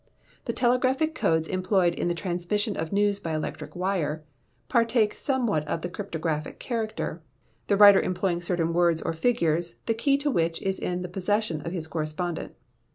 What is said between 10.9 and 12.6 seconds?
the possession of his correspondent.